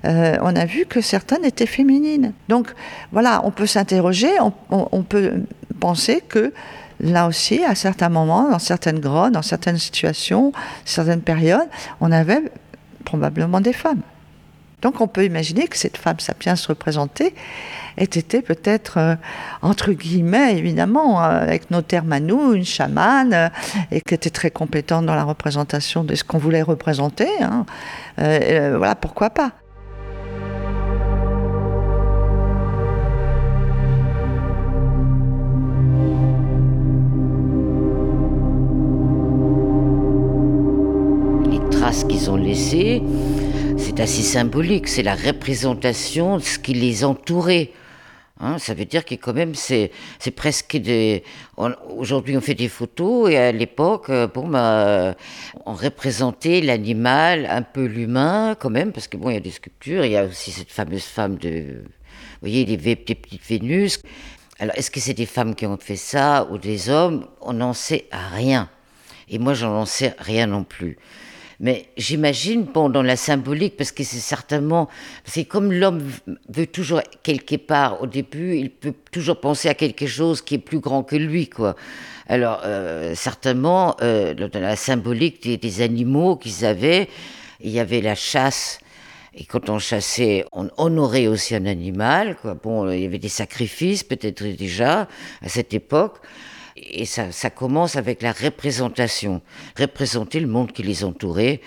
euh, 0.06 0.36
on 0.40 0.54
a 0.54 0.64
vu 0.64 0.86
que 0.86 1.00
certaines 1.00 1.44
étaient 1.44 1.66
féminines. 1.66 2.32
Donc 2.48 2.72
voilà, 3.12 3.40
on 3.44 3.50
peut 3.50 3.66
s'interroger, 3.66 4.30
on, 4.70 5.02
peut 5.02 5.42
penser 5.80 6.22
que 6.28 6.52
là 7.00 7.26
aussi, 7.26 7.64
à 7.64 7.74
certains 7.74 8.08
moments, 8.08 8.50
dans 8.50 8.58
certaines 8.58 9.00
grottes, 9.00 9.32
dans 9.32 9.42
certaines 9.42 9.78
situations, 9.78 10.52
certaines 10.84 11.22
périodes, 11.22 11.68
on 12.00 12.12
avait 12.12 12.42
probablement 13.04 13.60
des 13.60 13.72
femmes. 13.72 14.02
Donc 14.82 15.00
on 15.00 15.08
peut 15.08 15.24
imaginer 15.24 15.66
que 15.66 15.76
cette 15.76 15.96
femme 15.96 16.20
sapiens 16.20 16.54
représentée 16.68 17.34
était 17.96 18.42
peut-être, 18.42 18.98
euh, 18.98 19.14
entre 19.62 19.92
guillemets, 19.92 20.56
évidemment, 20.58 21.20
euh, 21.20 21.42
avec 21.42 21.70
nos 21.70 21.80
termes 21.80 22.12
à 22.12 22.20
nous, 22.20 22.52
une 22.52 22.64
chamane, 22.64 23.50
et 23.90 24.02
qui 24.02 24.14
était 24.14 24.30
très 24.30 24.50
compétente 24.50 25.06
dans 25.06 25.14
la 25.14 25.24
représentation 25.24 26.04
de 26.04 26.14
ce 26.14 26.22
qu'on 26.22 26.38
voulait 26.38 26.62
représenter. 26.62 27.28
Hein. 27.40 27.64
Voilà, 28.18 28.94
pourquoi 28.94 29.30
pas. 29.30 29.52
Traces 41.86 42.02
qu'ils 42.02 42.28
ont 42.32 42.36
laissées, 42.36 43.00
c'est 43.78 44.00
assez 44.00 44.22
symbolique, 44.22 44.88
c'est 44.88 45.04
la 45.04 45.14
représentation 45.14 46.38
de 46.38 46.42
ce 46.42 46.58
qui 46.58 46.74
les 46.74 47.04
entourait. 47.04 47.70
Hein, 48.40 48.58
ça 48.58 48.74
veut 48.74 48.86
dire 48.86 49.04
que 49.04 49.14
quand 49.14 49.32
même 49.32 49.54
c'est 49.54 49.92
presque 50.34 50.76
des. 50.78 51.22
Aujourd'hui 51.96 52.36
on 52.36 52.40
fait 52.40 52.56
des 52.56 52.68
photos 52.68 53.30
et 53.30 53.36
à 53.36 53.52
l'époque 53.52 54.10
bon 54.34 54.48
bah 54.48 55.14
on 55.64 55.74
représentait 55.74 56.60
l'animal, 56.60 57.46
un 57.48 57.62
peu 57.62 57.84
l'humain 57.84 58.56
quand 58.58 58.70
même 58.70 58.90
parce 58.90 59.06
que 59.06 59.16
bon 59.16 59.30
il 59.30 59.34
y 59.34 59.36
a 59.36 59.40
des 59.40 59.52
sculptures, 59.52 60.04
il 60.04 60.10
y 60.10 60.16
a 60.16 60.24
aussi 60.24 60.50
cette 60.50 60.72
fameuse 60.72 61.04
femme 61.04 61.36
de, 61.36 61.84
vous 61.84 62.40
voyez 62.40 62.64
les, 62.64 62.76
les 62.78 62.96
petites 62.96 63.46
Vénus. 63.48 64.00
Alors 64.58 64.74
est-ce 64.76 64.90
que 64.90 64.98
c'est 64.98 65.14
des 65.14 65.26
femmes 65.26 65.54
qui 65.54 65.66
ont 65.66 65.78
fait 65.80 65.94
ça 65.94 66.48
ou 66.50 66.58
des 66.58 66.90
hommes? 66.90 67.28
On 67.40 67.52
n'en 67.52 67.74
sait 67.74 68.06
rien. 68.34 68.68
Et 69.28 69.38
moi 69.38 69.54
j'en 69.54 69.86
sais 69.86 70.16
rien 70.18 70.48
non 70.48 70.64
plus. 70.64 70.98
Mais 71.58 71.86
j'imagine, 71.96 72.64
bon, 72.64 72.90
dans 72.90 73.02
la 73.02 73.16
symbolique, 73.16 73.76
parce 73.76 73.90
que 73.90 74.04
c'est 74.04 74.18
certainement, 74.18 74.88
c'est 75.24 75.46
comme 75.46 75.72
l'homme 75.72 76.10
veut 76.48 76.66
toujours 76.66 77.00
quelque 77.22 77.56
part, 77.56 78.02
au 78.02 78.06
début, 78.06 78.56
il 78.56 78.70
peut 78.70 78.92
toujours 79.10 79.40
penser 79.40 79.68
à 79.68 79.74
quelque 79.74 80.06
chose 80.06 80.42
qui 80.42 80.56
est 80.56 80.58
plus 80.58 80.80
grand 80.80 81.02
que 81.02 81.16
lui, 81.16 81.48
quoi. 81.48 81.74
Alors, 82.28 82.60
euh, 82.64 83.14
certainement, 83.14 83.96
euh, 84.02 84.34
dans 84.34 84.60
la 84.60 84.76
symbolique 84.76 85.42
des, 85.44 85.56
des 85.56 85.80
animaux 85.80 86.36
qu'ils 86.36 86.66
avaient, 86.66 87.08
il 87.60 87.70
y 87.70 87.80
avait 87.80 88.02
la 88.02 88.14
chasse. 88.14 88.78
Et 89.34 89.44
quand 89.44 89.70
on 89.70 89.78
chassait, 89.78 90.44
on 90.52 90.68
honorait 90.76 91.26
aussi 91.26 91.54
un 91.54 91.66
animal, 91.66 92.36
quoi. 92.40 92.54
Bon, 92.54 92.90
il 92.90 93.00
y 93.00 93.06
avait 93.06 93.18
des 93.18 93.28
sacrifices, 93.28 94.02
peut-être 94.02 94.44
déjà, 94.44 95.08
à 95.42 95.48
cette 95.48 95.72
époque. 95.72 96.18
Et 96.76 97.06
ça, 97.06 97.50
commence 97.50 97.96
avec 97.96 98.22
la 98.22 98.32
représentation. 98.32 99.40
Représenter 99.78 100.40
le 100.40 100.46
monde 100.46 100.72
qui 100.72 100.82
les 100.82 101.04
entourait, 101.04 101.60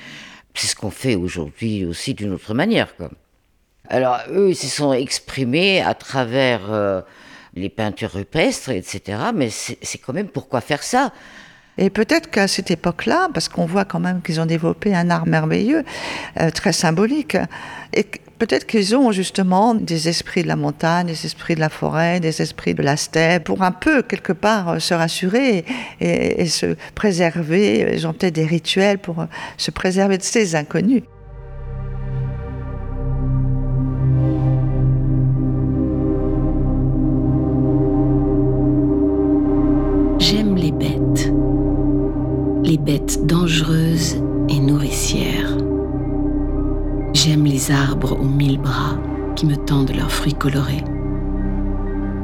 c'est 0.53 0.67
ce 0.67 0.75
qu'on 0.75 0.91
fait 0.91 1.15
aujourd'hui 1.15 1.85
aussi 1.85 2.13
d'une 2.13 2.33
autre 2.33 2.53
manière. 2.53 2.93
Alors, 3.87 4.19
eux, 4.29 4.49
ils 4.49 4.55
se 4.55 4.67
sont 4.67 4.93
exprimés 4.93 5.81
à 5.81 5.93
travers 5.93 6.71
euh, 6.71 7.01
les 7.55 7.69
peintures 7.69 8.11
rupestres, 8.11 8.69
etc. 8.69 9.17
Mais 9.33 9.49
c'est 9.49 9.97
quand 9.97 10.13
même 10.13 10.27
pourquoi 10.27 10.61
faire 10.61 10.83
ça 10.83 11.11
et 11.81 11.89
peut-être 11.89 12.29
qu'à 12.29 12.49
cette 12.49 12.71
époque-là, 12.71 13.29
parce 13.33 13.47
qu'on 13.47 13.65
voit 13.65 13.85
quand 13.85 14.01
même 14.01 14.21
qu'ils 14.21 14.41
ont 14.41 14.45
développé 14.45 14.93
un 14.93 15.09
art 15.09 15.25
merveilleux, 15.25 15.85
euh, 16.37 16.51
très 16.51 16.73
symbolique, 16.73 17.37
peut-être 18.39 18.65
qu'ils 18.65 18.95
ont 18.95 19.11
justement 19.11 19.75
des 19.75 20.07
esprits 20.07 20.41
de 20.41 20.47
la 20.47 20.55
montagne, 20.55 21.07
des 21.07 21.25
esprits 21.25 21.55
de 21.55 21.59
la 21.59 21.69
forêt, 21.69 22.19
des 22.19 22.41
esprits 22.41 22.73
de 22.73 22.81
la 22.81 22.97
steppe, 22.97 23.43
pour 23.43 23.61
un 23.61 23.71
peu, 23.71 24.01
quelque 24.01 24.33
part, 24.33 24.81
se 24.81 24.93
rassurer 24.93 25.65
et, 25.99 26.47
se 26.47 26.75
préserver. 26.95 27.93
Ils 27.93 28.07
ont 28.07 28.15
des 28.19 28.45
rituels 28.45 28.97
pour 28.97 29.25
se 29.57 29.71
préserver 29.71 30.17
de 30.17 30.23
ces 30.23 30.55
inconnus. 30.55 31.03
J'aime 40.17 40.55
les 40.55 40.71
bêtes, 40.71 41.33
les 42.63 42.77
bêtes 42.77 43.25
dangereuses 43.25 44.21
J'aime 47.29 47.45
les 47.45 47.69
arbres 47.69 48.19
aux 48.19 48.27
mille 48.27 48.59
bras 48.59 48.97
qui 49.35 49.45
me 49.45 49.55
tendent 49.55 49.95
leurs 49.95 50.11
fruits 50.11 50.33
colorés. 50.33 50.83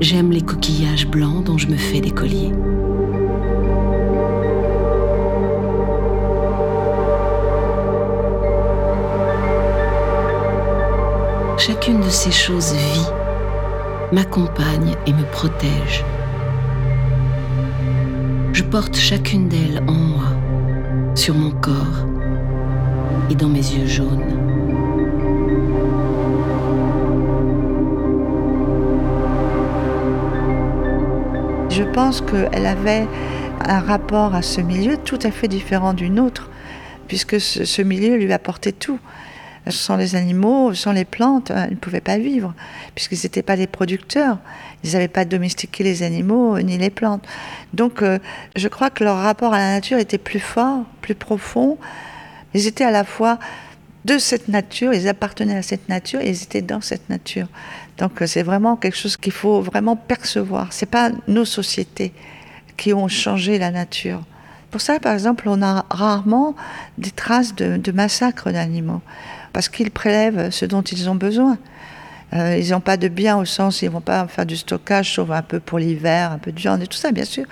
J'aime 0.01 0.31
les 0.31 0.41
coquillages 0.41 1.05
blancs 1.05 1.43
dont 1.43 1.59
je 1.59 1.67
me 1.67 1.77
fais 1.77 2.01
des 2.01 2.09
colliers. 2.09 2.51
Chacune 11.59 11.99
de 11.99 12.09
ces 12.09 12.31
choses 12.31 12.73
vit, 12.73 13.05
m'accompagne 14.11 14.95
et 15.05 15.13
me 15.13 15.31
protège. 15.31 16.03
Je 18.53 18.63
porte 18.63 18.95
chacune 18.95 19.49
d'elles 19.49 19.83
en 19.87 19.93
moi, 19.93 21.13
sur 21.13 21.35
mon 21.35 21.51
corps 21.51 22.07
et 23.29 23.35
dans 23.35 23.49
mes 23.49 23.59
yeux 23.59 23.85
jaunes. 23.85 24.54
Je 31.75 31.83
pense 31.83 32.21
qu'elle 32.21 32.67
avait 32.67 33.05
un 33.59 33.81
rapport 33.81 34.33
à 34.33 34.41
ce 34.41 34.61
milieu 34.61 34.95
tout 34.95 35.19
à 35.23 35.29
fait 35.29 35.49
différent 35.49 35.93
d'une 35.93 36.21
autre, 36.21 36.49
puisque 37.09 37.41
ce, 37.41 37.81
milieu 37.81 38.15
lui 38.15 38.31
apportait 38.31 38.71
tout. 38.71 38.97
Sans 39.67 39.97
les 39.97 40.15
animaux, 40.15 40.73
sans 40.73 40.93
les 40.93 41.03
plantes, 41.03 41.51
elle 41.53 41.71
ne 41.71 41.75
pouvait 41.75 41.99
pas 41.99 42.17
vivre, 42.17 42.53
puisqu'ils 42.95 43.19
n'étaient 43.23 43.41
pas 43.41 43.57
des 43.57 43.67
producteurs. 43.67 44.37
Ils 44.85 44.93
n'avaient 44.93 45.09
pas 45.09 45.25
domestiqué 45.25 45.83
les 45.83 46.01
animaux 46.01 46.57
ni 46.59 46.77
les 46.77 46.89
plantes. 46.89 47.27
Donc 47.73 48.01
euh, 48.01 48.19
je 48.55 48.69
crois 48.69 48.89
que 48.89 49.03
leur 49.03 49.17
rapport 49.17 49.53
à 49.53 49.57
la 49.57 49.73
nature 49.73 49.97
était 49.97 50.17
plus 50.17 50.39
fort, 50.39 50.85
plus 51.01 51.15
profond. 51.15 51.77
Ils 52.53 52.67
étaient 52.67 52.85
à 52.85 52.91
la 52.91 53.03
fois 53.03 53.37
de 54.05 54.17
cette 54.17 54.47
nature, 54.47 54.93
ils 54.93 55.09
appartenaient 55.09 55.57
à 55.57 55.63
cette 55.63 55.89
nature 55.89 56.21
et 56.21 56.29
ils 56.29 56.43
étaient 56.43 56.61
dans 56.61 56.79
cette 56.79 57.09
nature. 57.09 57.47
Donc 57.97 58.11
c'est 58.25 58.43
vraiment 58.43 58.75
quelque 58.75 58.97
chose 58.97 59.17
qu'il 59.17 59.31
faut 59.31 59.61
vraiment 59.61 59.95
percevoir. 59.95 60.67
C'est 60.71 60.85
pas 60.85 61.11
nos 61.27 61.45
sociétés 61.45 62.13
qui 62.77 62.93
ont 62.93 63.07
changé 63.07 63.57
la 63.57 63.71
nature. 63.71 64.21
Pour 64.71 64.81
ça, 64.81 64.99
par 64.99 65.13
exemple, 65.13 65.47
on 65.47 65.61
a 65.61 65.85
rarement 65.89 66.55
des 66.97 67.11
traces 67.11 67.55
de, 67.55 67.77
de 67.77 67.91
massacres 67.91 68.51
d'animaux 68.51 69.01
parce 69.53 69.69
qu'ils 69.69 69.91
prélèvent 69.91 70.49
ce 70.51 70.65
dont 70.65 70.81
ils 70.81 71.09
ont 71.09 71.15
besoin. 71.15 71.57
Euh, 72.33 72.57
ils 72.57 72.71
n'ont 72.71 72.81
pas 72.81 72.97
de 72.97 73.07
bien 73.07 73.37
au 73.37 73.45
sens, 73.45 73.81
ils 73.81 73.89
vont 73.89 74.01
pas 74.01 74.27
faire 74.27 74.45
du 74.45 74.57
stockage, 74.57 75.13
sauf 75.13 75.29
un 75.31 75.41
peu 75.41 75.59
pour 75.59 75.79
l'hiver, 75.79 76.31
un 76.31 76.37
peu 76.37 76.51
de 76.51 76.59
viande 76.59 76.81
et 76.81 76.87
tout 76.87 76.97
ça, 76.97 77.11
bien 77.11 77.23
sûr, 77.25 77.45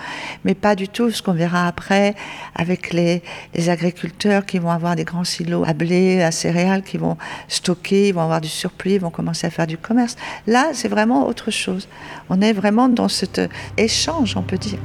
mais 0.44 0.56
pas 0.56 0.76
du 0.76 0.88
tout 0.88 1.12
ce 1.12 1.22
qu'on 1.22 1.34
verra 1.34 1.68
après 1.68 2.16
avec 2.56 2.92
les, 2.92 3.22
agriculteurs 3.70 4.46
qui 4.46 4.60
vont 4.60 4.72
avoir 4.72 4.96
des 4.96 5.06
grands 5.06 5.24
silos 5.24 5.64
à 5.66 5.74
blé, 5.74 6.22
à 6.22 6.32
céréales, 6.32 6.84
qui 6.84 6.98
vont 6.98 7.18
stocker, 7.48 8.10
ils 8.10 8.14
vont 8.14 8.22
avoir 8.22 8.42
du 8.42 8.50
surplus, 8.50 8.94
ils 8.94 9.00
vont 9.00 9.10
commencer 9.10 9.48
à 9.48 9.50
faire 9.50 9.68
du 9.68 9.78
commerce. 9.78 10.16
Là, 10.48 10.72
c'est 10.74 10.90
vraiment 10.90 11.28
autre 11.28 11.50
chose. 11.50 11.88
On 12.30 12.42
est 12.42 12.54
vraiment 12.54 12.90
dans 12.90 13.08
cet 13.08 13.40
échange, 13.78 14.36
on 14.36 14.42
peut 14.42 14.58
dire, 14.58 14.80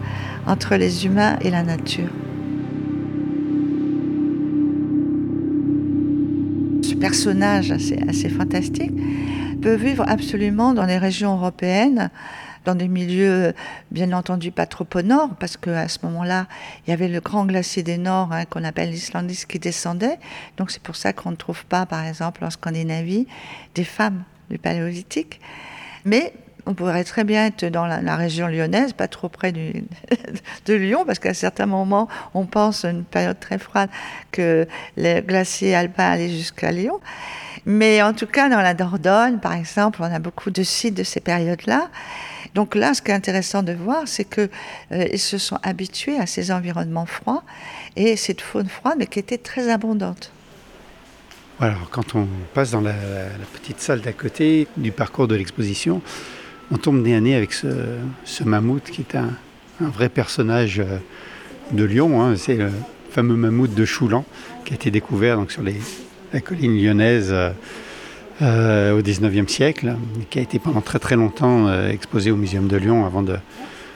entre 0.46 0.76
les 0.76 1.06
humains 1.06 1.38
et 1.40 1.50
la 1.50 1.62
nature. 1.62 2.08
personnage 6.98 7.70
assez, 7.70 7.98
assez 8.08 8.28
fantastique, 8.28 8.92
peut 9.60 9.74
vivre 9.74 10.04
absolument 10.08 10.72
dans 10.72 10.84
les 10.84 10.98
régions 10.98 11.36
européennes, 11.36 12.10
dans 12.64 12.74
des 12.74 12.88
milieux, 12.88 13.54
bien 13.90 14.12
entendu, 14.12 14.50
pas 14.50 14.66
trop 14.66 14.86
au 14.94 15.02
nord, 15.02 15.30
parce 15.40 15.56
qu'à 15.56 15.88
ce 15.88 15.98
moment-là, 16.04 16.46
il 16.86 16.90
y 16.90 16.92
avait 16.92 17.08
le 17.08 17.20
grand 17.20 17.46
glacier 17.46 17.82
des 17.82 17.98
Nords, 17.98 18.32
hein, 18.32 18.44
qu'on 18.44 18.64
appelle 18.64 18.90
l'Islandis, 18.90 19.44
qui 19.48 19.58
descendait. 19.58 20.18
Donc 20.56 20.70
c'est 20.70 20.82
pour 20.82 20.96
ça 20.96 21.12
qu'on 21.12 21.30
ne 21.30 21.36
trouve 21.36 21.64
pas, 21.66 21.86
par 21.86 22.04
exemple, 22.04 22.44
en 22.44 22.50
Scandinavie, 22.50 23.26
des 23.74 23.84
femmes 23.84 24.22
du 24.50 24.58
Paléolithique. 24.58 25.40
Mais 26.04 26.32
on 26.68 26.74
pourrait 26.74 27.04
très 27.04 27.24
bien 27.24 27.46
être 27.46 27.64
dans 27.64 27.86
la, 27.86 28.16
région 28.16 28.46
lyonnaise, 28.46 28.92
pas 28.92 29.08
trop 29.08 29.30
près 29.30 29.52
de 30.66 30.74
Lyon, 30.74 31.04
parce 31.06 31.18
qu'à 31.18 31.32
certains 31.32 31.64
moments, 31.64 32.08
on 32.34 32.44
pense 32.44 32.84
à 32.84 32.90
une 32.90 33.04
période 33.04 33.40
très 33.40 33.58
froide 33.58 33.88
que 34.32 34.68
les 34.98 35.22
glaciers 35.22 35.74
alpins 35.74 36.10
allaient 36.10 36.28
jusqu'à 36.28 36.70
Lyon. 36.70 37.00
Mais 37.64 38.02
en 38.02 38.12
tout 38.12 38.26
cas, 38.26 38.50
dans 38.50 38.60
la 38.60 38.74
Dordogne, 38.74 39.38
par 39.38 39.54
exemple, 39.54 40.00
on 40.02 40.12
a 40.12 40.18
beaucoup 40.18 40.50
de 40.50 40.62
sites 40.62 40.94
de 40.94 41.02
ces 41.02 41.20
périodes-là. 41.20 41.88
Donc 42.54 42.74
là, 42.74 42.92
ce 42.92 43.00
qui 43.00 43.10
est 43.12 43.14
intéressant 43.14 43.62
de 43.62 43.72
voir, 43.72 44.02
c'est 44.06 44.24
qu'ils 44.24 44.50
euh, 44.92 45.16
se 45.16 45.38
sont 45.38 45.58
habitués 45.62 46.18
à 46.18 46.26
ces 46.26 46.52
environnements 46.52 47.06
froids 47.06 47.44
et 47.96 48.16
cette 48.16 48.42
faune 48.42 48.68
froide, 48.68 48.96
mais 48.98 49.06
qui 49.06 49.18
était 49.18 49.38
très 49.38 49.70
abondante. 49.70 50.32
Alors, 51.60 51.88
quand 51.90 52.14
on 52.14 52.28
passe 52.54 52.70
dans 52.70 52.80
la, 52.80 52.94
petite 53.52 53.80
salle 53.80 54.00
d'à 54.00 54.12
côté 54.12 54.68
du 54.76 54.92
parcours 54.92 55.26
de 55.26 55.34
l'exposition, 55.34 56.02
on 56.70 56.76
tombe 56.76 57.02
nez 57.02 57.14
à 57.14 57.36
avec 57.36 57.52
ce, 57.52 58.44
mammouth 58.44 58.84
qui 58.84 59.00
est 59.00 59.16
un, 59.16 59.30
vrai 59.80 60.08
personnage 60.08 60.80
euh, 60.80 60.98
de 61.72 61.84
Lyon. 61.84 62.20
Hein. 62.22 62.34
C'est 62.36 62.56
le 62.56 62.70
fameux 63.10 63.36
mammouth 63.36 63.74
de 63.74 63.84
Choulan 63.84 64.24
qui 64.64 64.72
a 64.72 64.76
été 64.76 64.90
découvert 64.90 65.38
sur 65.48 65.62
la 66.32 66.40
colline 66.40 66.76
lyonnaise 66.76 67.28
euh, 67.30 67.50
euh, 68.42 68.98
au 68.98 69.02
XIXe 69.02 69.50
siècle, 69.50 69.96
qui 70.30 70.38
a 70.38 70.42
été 70.42 70.58
pendant 70.58 70.80
très 70.80 70.98
très 70.98 71.16
longtemps 71.16 71.72
exposé 71.88 72.30
au 72.30 72.36
Muséum 72.36 72.68
de 72.68 72.76
Lyon 72.76 73.04
avant 73.04 73.24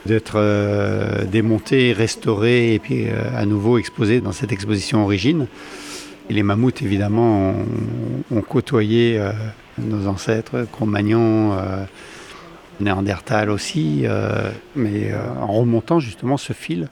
d'être 0.05 1.23
démonté, 1.31 1.93
restauré 1.93 2.73
et 2.73 2.79
puis 2.79 3.05
à 3.33 3.45
nouveau 3.45 3.77
exposé 3.77 4.19
dans 4.19 4.33
cette 4.33 4.51
exposition 4.51 5.03
origine. 5.03 5.47
Les 6.29 6.43
mammouths, 6.43 6.81
évidemment, 6.81 7.55
ont, 8.31 8.41
côtoyé 8.41 9.21
nos 9.77 10.07
ancêtres, 10.07 10.67
Cro-Magnon, 10.73 11.55
Néandertal 12.79 13.49
aussi, 13.49 14.01
euh, 14.05 14.51
mais 14.75 15.11
euh, 15.11 15.19
en 15.39 15.47
remontant 15.47 15.99
justement 15.99 16.37
ce 16.37 16.53
fil 16.53 16.89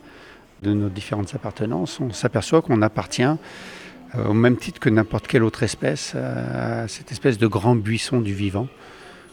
de 0.62 0.74
nos 0.74 0.90
différentes 0.90 1.34
appartenances, 1.34 2.00
on 2.00 2.12
s'aperçoit 2.12 2.62
qu'on 2.62 2.84
appartient 2.84 3.24
euh, 3.24 4.28
au 4.28 4.34
même 4.34 4.58
titre 4.58 4.80
que 4.80 4.90
n'importe 4.90 5.28
quelle 5.28 5.44
autre 5.44 5.64
espèce, 5.64 6.14
à 6.16 6.88
cette 6.88 7.12
espèce 7.12 7.40
de 7.40 7.48
grand 7.48 7.76
buisson 7.76 8.22
du 8.22 8.34
vivant, 8.34 8.68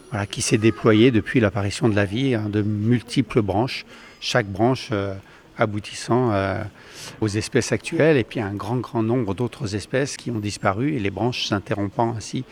voilà, 0.09 0.25
qui 0.25 0.41
s'est 0.41 0.57
déployé 0.57 1.11
depuis 1.11 1.39
l'apparition 1.39 1.87
de 1.87 1.95
la 1.95 2.05
vie, 2.05 2.33
hein, 2.33 2.49
de 2.49 2.63
multiples 2.63 3.43
branches, 3.43 3.85
chaque 4.19 4.47
branche 4.47 4.91
aboutissant 5.55 6.33
aux 7.21 7.27
espèces 7.27 7.71
actuelles, 7.71 8.17
et 8.17 8.23
puis 8.23 8.39
un 8.39 8.53
grand, 8.53 8.77
grand 8.77 9.03
nombre 9.03 9.35
d'autres 9.35 9.75
espèces 9.75 10.17
qui 10.17 10.31
ont 10.31 10.39
disparu, 10.39 10.95
et 10.95 10.99
les 10.99 11.11
branches 11.11 11.45
s'interrompant 11.45 12.15
ainsi, 12.17 12.43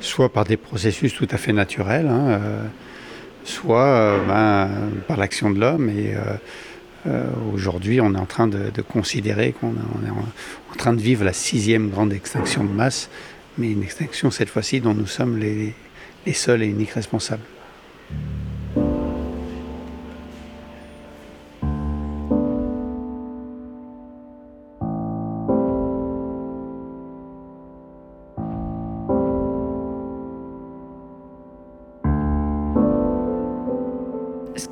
soit 0.00 0.30
par 0.30 0.44
des 0.44 0.58
processus 0.58 1.14
tout 1.14 1.28
à 1.30 1.38
fait 1.38 1.54
naturels, 1.54 2.08
hein, 2.08 2.40
soit 3.44 3.86
euh, 3.86 4.26
ben, 4.26 4.70
par 5.06 5.16
l'action 5.16 5.50
de 5.50 5.60
l'homme. 5.60 5.88
Et 5.88 6.14
euh, 6.14 6.20
euh, 7.06 7.26
aujourd'hui, 7.52 8.00
on 8.00 8.14
est 8.14 8.18
en 8.18 8.26
train 8.26 8.48
de, 8.48 8.70
considérer 8.82 9.52
qu'on 9.52 9.72
est 9.72 10.10
en, 10.10 10.76
train 10.76 10.92
de 10.92 11.00
vivre 11.00 11.24
la 11.24 11.32
sixième 11.32 11.90
grande 11.90 12.12
extinction 12.12 12.64
de 12.64 12.70
masse, 12.70 13.10
mais 13.58 13.70
une 13.70 13.82
extinction 13.82 14.30
cette 14.30 14.48
fois-ci 14.48 14.80
dont 14.80 14.94
nous 14.94 15.06
sommes 15.06 15.38
les, 15.38 15.74
les 16.26 16.32
seuls 16.32 16.62
et 16.62 16.66
uniques 16.66 16.92
responsables. 16.92 17.42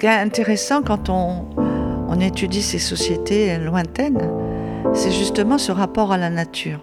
Qui 0.01 0.07
est 0.07 0.09
intéressant 0.09 0.83
quand 0.83 1.11
on, 1.11 1.47
étudie 2.21 2.61
ces 2.61 2.79
sociétés 2.79 3.57
lointaines, 3.57 4.29
c'est 4.93 5.11
justement 5.11 5.57
ce 5.57 5.73
rapport 5.73 6.13
à 6.13 6.19
la 6.19 6.29
nature. 6.29 6.81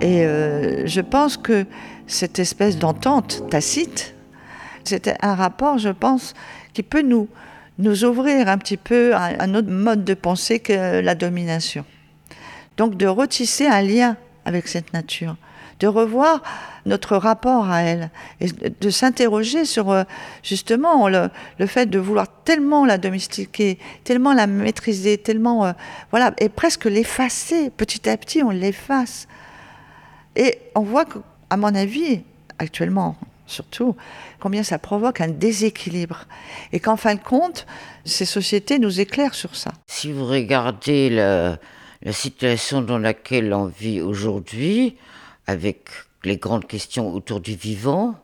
Et 0.00 0.24
euh, 0.24 0.84
je 0.86 1.00
pense 1.00 1.36
que 1.36 1.66
cette 2.08 2.40
espèce 2.40 2.78
d'entente 2.78 3.44
tacite, 3.48 4.16
c'est 4.82 5.14
un 5.22 5.36
rapport, 5.36 5.78
je 5.78 5.90
pense, 5.90 6.34
qui 6.72 6.82
peut 6.82 7.02
nous, 7.02 7.28
nous 7.78 8.04
ouvrir 8.04 8.48
un 8.48 8.58
petit 8.58 8.76
peu 8.76 9.14
à 9.14 9.40
un 9.40 9.54
autre 9.54 9.70
mode 9.70 10.04
de 10.04 10.14
pensée 10.14 10.58
que 10.58 10.98
la 11.00 11.14
domination. 11.14 11.84
Donc 12.76 12.96
de 12.96 13.06
retisser 13.06 13.68
un 13.68 13.82
lien 13.82 14.16
avec 14.44 14.66
cette 14.66 14.92
nature 14.92 15.36
de 15.80 15.86
revoir 15.86 16.42
notre 16.88 17.16
rapport 17.16 17.70
à 17.70 17.82
elle 17.82 18.10
et 18.40 18.48
de 18.48 18.90
s'interroger 18.90 19.64
sur 19.64 19.90
euh, 19.90 20.02
justement 20.42 21.08
le, 21.08 21.30
fait 21.66 21.86
de 21.86 21.98
vouloir 21.98 22.26
tellement 22.44 22.84
la 22.84 22.98
domestiquer, 22.98 23.78
tellement 24.04 24.32
la 24.32 24.46
maîtriser, 24.46 25.18
tellement 25.18 25.66
euh, 25.66 25.72
voilà 26.10 26.34
et 26.38 26.48
presque 26.48 26.86
l'effacer. 26.86 27.70
Petit 27.70 28.08
à 28.08 28.16
petit, 28.16 28.42
on 28.42 28.50
l'efface. 28.50 29.28
Et 30.34 30.58
on 30.74 30.80
voit 30.80 31.04
qu'à 31.04 31.56
mon 31.56 31.74
avis, 31.74 32.22
actuellement 32.58 33.16
surtout, 33.46 33.96
combien 34.40 34.62
ça 34.62 34.78
provoque 34.78 35.20
un 35.20 35.28
déséquilibre. 35.28 36.26
Et 36.72 36.80
qu'en 36.80 36.96
fin 36.96 37.14
de 37.14 37.20
compte, 37.20 37.66
ces 38.04 38.26
sociétés 38.26 38.78
nous 38.78 39.00
éclairent 39.00 39.34
sur 39.34 39.56
ça. 39.56 39.72
Si 39.86 40.12
vous 40.12 40.26
regardez 40.26 41.08
la 41.08 41.58
situation 42.12 42.82
dans 42.82 42.98
laquelle 42.98 43.52
on 43.54 43.66
vit 43.66 44.02
aujourd'hui, 44.02 44.96
avec 45.46 45.88
les 46.28 46.36
grandes 46.36 46.66
questions 46.66 47.12
autour 47.12 47.40
du 47.40 47.56
vivant, 47.56 48.14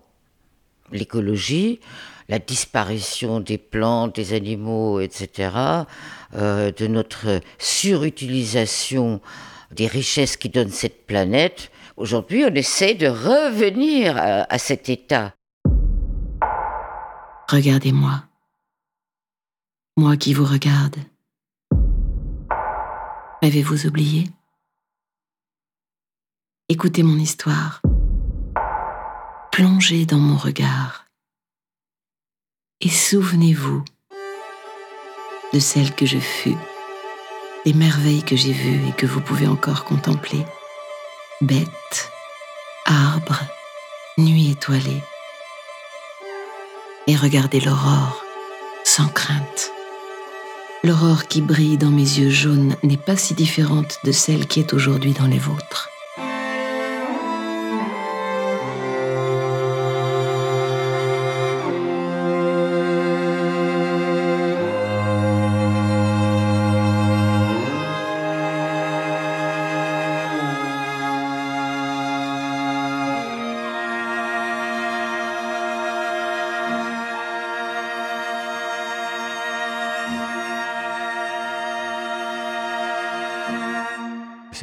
l'écologie, 0.92 1.80
la 2.28 2.38
disparition 2.38 3.40
des 3.40 3.58
plantes, 3.58 4.14
des 4.14 4.32
animaux, 4.32 5.00
etc., 5.00 5.50
euh, 6.34 6.70
de 6.70 6.86
notre 6.86 7.40
surutilisation 7.58 9.20
des 9.72 9.86
richesses 9.86 10.36
qui 10.36 10.48
donnent 10.48 10.70
cette 10.70 11.06
planète. 11.06 11.70
Aujourd'hui, 11.96 12.44
on 12.44 12.54
essaie 12.54 12.94
de 12.94 13.08
revenir 13.08 14.16
à, 14.16 14.52
à 14.52 14.58
cet 14.58 14.88
état. 14.88 15.34
Regardez-moi. 17.50 18.24
Moi 19.96 20.16
qui 20.16 20.34
vous 20.34 20.44
regarde. 20.44 20.96
Avez-vous 23.42 23.86
oublié? 23.86 24.24
Écoutez 26.68 27.02
mon 27.02 27.16
histoire. 27.16 27.82
Plongez 29.54 30.04
dans 30.04 30.18
mon 30.18 30.36
regard. 30.36 31.04
Et 32.80 32.88
souvenez-vous 32.88 33.84
de 35.52 35.60
celle 35.60 35.94
que 35.94 36.06
je 36.06 36.18
fus, 36.18 36.56
des 37.64 37.72
merveilles 37.72 38.24
que 38.24 38.34
j'ai 38.34 38.50
vues 38.50 38.88
et 38.88 38.92
que 38.94 39.06
vous 39.06 39.20
pouvez 39.20 39.46
encore 39.46 39.84
contempler. 39.84 40.44
Bêtes, 41.40 42.10
arbres, 42.84 43.42
nuit 44.18 44.50
étoilée. 44.50 45.04
Et 47.06 47.14
regardez 47.14 47.60
l'aurore 47.60 48.24
sans 48.82 49.06
crainte. 49.06 49.70
L'aurore 50.82 51.28
qui 51.28 51.40
brille 51.40 51.78
dans 51.78 51.92
mes 51.92 52.02
yeux 52.02 52.30
jaunes 52.30 52.74
n'est 52.82 52.96
pas 52.96 53.16
si 53.16 53.34
différente 53.34 54.00
de 54.02 54.10
celle 54.10 54.48
qui 54.48 54.58
est 54.58 54.72
aujourd'hui 54.72 55.12
dans 55.12 55.28
les 55.28 55.38
vôtres. 55.38 55.93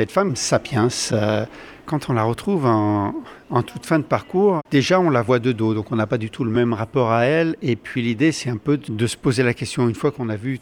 Cette 0.02 0.12
femme, 0.12 0.36
Sapiens, 0.36 0.88
euh, 1.12 1.46
quand 1.86 2.10
on 2.10 2.14
la 2.14 2.24
retrouve 2.24 2.66
en, 2.66 3.14
toute 3.62 3.86
fin 3.86 4.00
de 4.00 4.04
parcours, 4.04 4.62
déjà 4.72 5.00
on 5.00 5.12
la 5.12 5.22
voit 5.22 5.38
de 5.38 5.52
dos, 5.52 5.76
donc 5.76 5.92
on 5.92 5.96
n'a 5.96 6.08
pas 6.08 6.18
du 6.18 6.32
tout 6.32 6.44
le 6.44 6.50
même 6.50 6.74
rapport 6.74 7.12
à 7.12 7.26
elle. 7.26 7.56
Et 7.62 7.76
puis 7.76 8.02
l'idée, 8.02 8.32
c'est 8.32 8.50
un 8.50 8.58
peu 8.58 8.78
de 8.78 9.06
se 9.06 9.16
poser 9.16 9.44
la 9.44 9.54
question, 9.54 9.88
une 9.88 9.94
fois 9.94 10.10
qu'on 10.10 10.30
a 10.30 10.36
vu 10.36 10.60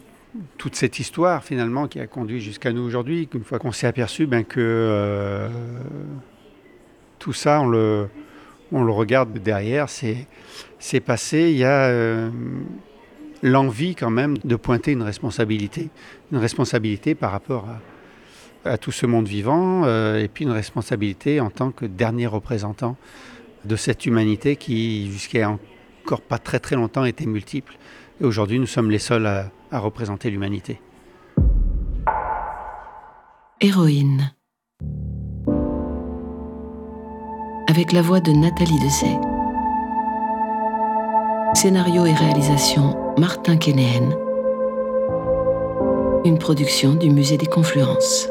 toute 0.57 0.75
cette 0.75 0.99
histoire 0.99 1.41
finalement 1.41 1.87
qui 1.87 2.01
a 2.01 2.07
conduit 2.07 2.41
jusqu'à 2.41 2.73
nous 2.73 2.81
aujourd'hui, 2.81 3.29
une 3.33 3.45
fois 3.45 3.59
qu'on 3.59 3.71
s'est 3.71 3.87
aperçu 3.87 4.27
ben, 4.27 4.43
que... 4.43 4.59
Euh, 4.59 5.47
tout 7.17 7.31
ça, 7.31 7.61
on 7.61 7.67
le, 7.67 8.09
on 8.73 8.83
le 8.83 8.91
regarde 8.91 9.31
derrière, 9.39 9.87
c'est 9.87 10.99
passé. 10.99 11.51
Il 11.51 11.57
y 11.57 11.63
a 11.63 11.85
euh, 11.85 12.29
l'envie 13.41 13.95
quand 13.95 14.09
même 14.09 14.37
de 14.43 14.57
pointer 14.57 14.91
une 14.91 15.03
responsabilité, 15.03 15.87
une 16.33 16.39
responsabilité 16.39 17.15
par 17.15 17.31
rapport 17.31 17.69
à, 17.69 17.79
tout 18.77 18.91
ce 18.91 19.05
monde 19.05 19.27
vivant, 19.27 19.83
euh, 19.85 20.21
et 20.21 20.27
puis 20.27 20.45
une 20.45 20.51
responsabilité 20.51 21.39
en 21.39 21.49
tant 21.49 21.71
que 21.71 21.85
dernier 21.85 22.27
représentant 22.27 22.97
de 23.65 23.75
cette 23.75 24.05
humanité 24.05 24.55
qui, 24.55 25.11
jusqu'à 25.11 25.57
encore 26.05 26.21
pas 26.21 26.37
très 26.37 26.59
très 26.59 26.75
longtemps, 26.75 27.05
était 27.05 27.25
multiple. 27.25 27.77
Et 28.21 28.25
aujourd'hui, 28.25 28.59
nous 28.59 28.67
sommes 28.67 28.91
les 28.91 28.99
seuls 28.99 29.25
à, 29.25 29.51
à 29.71 29.79
représenter 29.79 30.29
l'humanité. 30.29 30.81
Héroïne. 33.61 34.31
Avec 37.67 37.91
la 37.91 38.01
voix 38.01 38.19
de 38.19 38.31
Nathalie 38.31 38.79
Dessay. 38.79 39.17
Scénario 41.53 42.05
et 42.05 42.13
réalisation 42.13 42.95
Martin 43.17 43.57
Kénéen. 43.57 44.15
Une 46.25 46.37
production 46.37 46.95
du 46.95 47.09
Musée 47.09 47.37
des 47.37 47.45
Confluences. 47.45 48.29